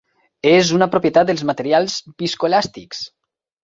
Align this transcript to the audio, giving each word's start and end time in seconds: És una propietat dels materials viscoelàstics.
És 0.51 0.71
una 0.77 0.87
propietat 0.95 1.31
dels 1.33 1.45
materials 1.51 2.01
viscoelàstics. 2.25 3.09